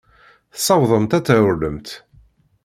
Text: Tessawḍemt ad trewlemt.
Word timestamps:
Tessawḍemt 0.53 1.17
ad 1.17 1.23
trewlemt. 1.25 1.89